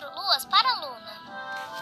quatro 0.00 0.10
luas 0.22 0.46
para 0.46 0.70
a 0.70 0.76
luna. 0.76 1.79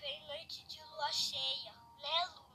trailer 0.00 0.46
de 0.46 0.82
lua 0.82 1.12
cheia, 1.12 1.74
Lelo. 1.98 2.49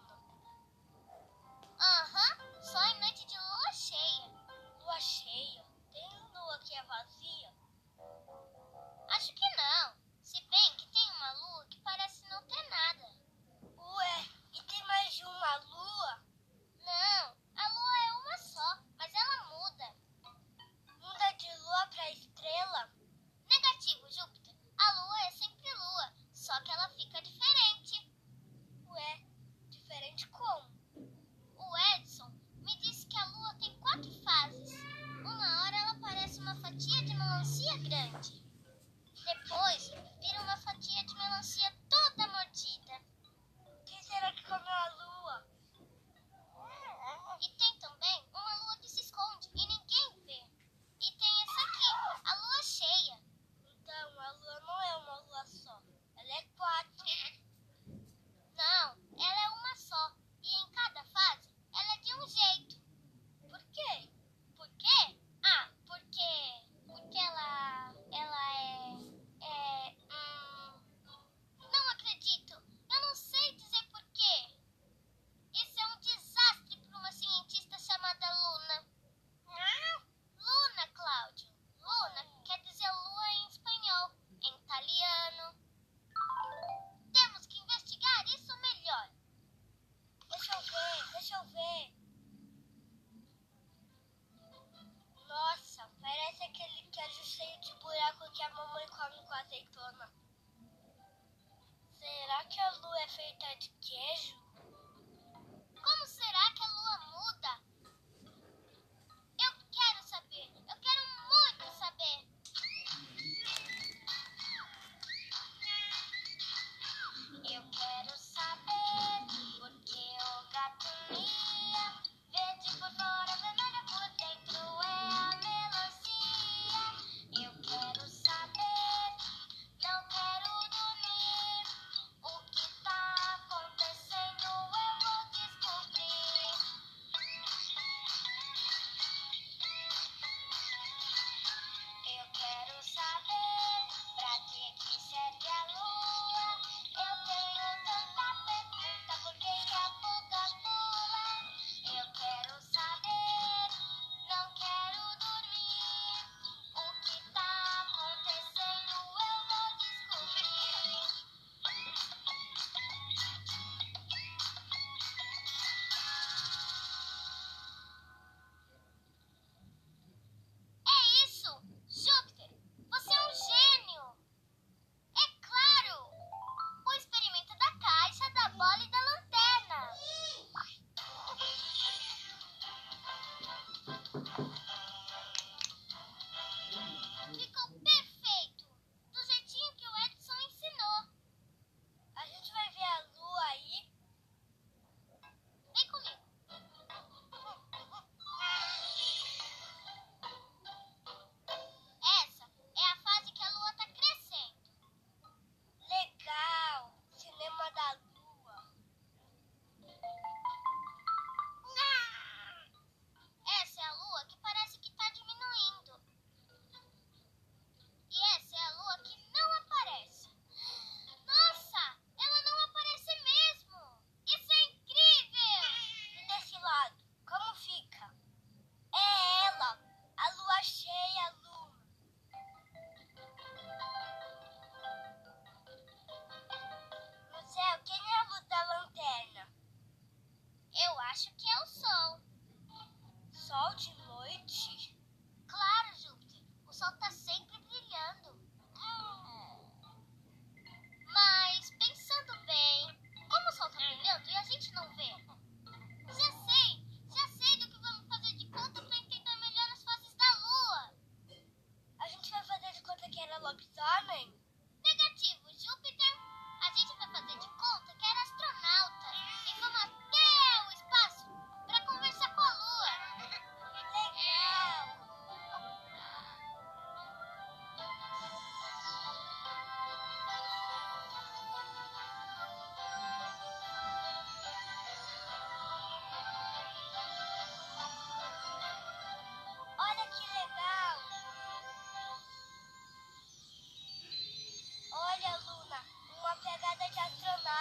Make 296.86 296.94
a 297.02 297.10
drama. 297.20 297.55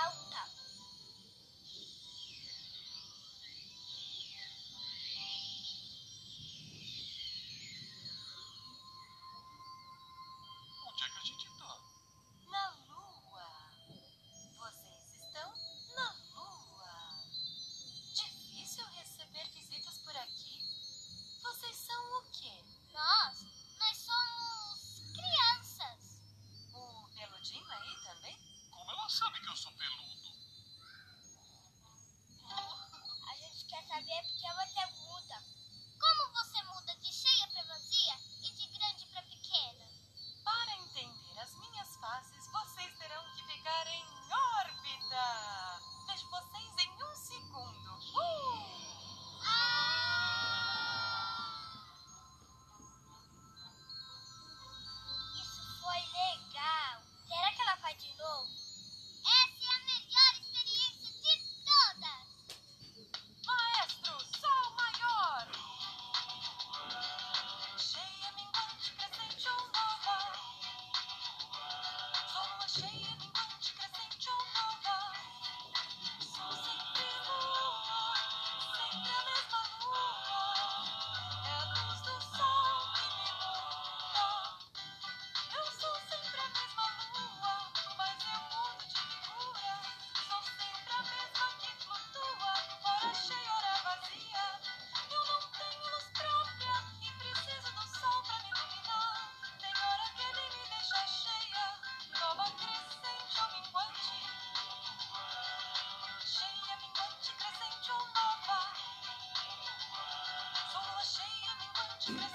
Thank 112.07 112.19
you. 112.21 112.34